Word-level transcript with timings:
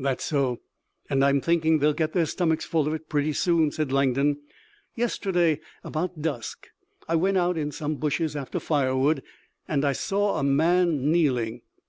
"That's 0.00 0.24
so, 0.24 0.62
and 1.08 1.24
I'm 1.24 1.40
thinking 1.40 1.78
they'll 1.78 1.92
get 1.92 2.12
their 2.12 2.26
stomachs 2.26 2.64
full 2.64 2.88
of 2.88 2.92
it 2.94 3.08
pretty 3.08 3.32
soon," 3.32 3.70
said 3.70 3.92
Langdon. 3.92 4.40
"Yesterday 4.96 5.60
about 5.84 6.20
dusk 6.20 6.66
I 7.08 7.14
went 7.14 7.36
out 7.38 7.56
in 7.56 7.70
some 7.70 7.94
bushes 7.94 8.34
after 8.34 8.58
firewood, 8.58 9.22
and 9.68 9.84
I 9.84 9.92
saw 9.92 10.38
a 10.38 10.42
man 10.42 11.12
kneeling. 11.12 11.62